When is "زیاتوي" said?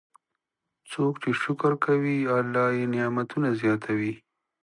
3.61-4.13